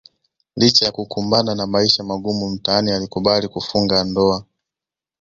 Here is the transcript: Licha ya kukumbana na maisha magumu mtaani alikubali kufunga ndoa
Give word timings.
Licha 0.55 0.85
ya 0.85 0.91
kukumbana 0.91 1.55
na 1.55 1.67
maisha 1.67 2.03
magumu 2.03 2.49
mtaani 2.49 2.91
alikubali 2.91 3.47
kufunga 3.47 4.03
ndoa 4.03 4.45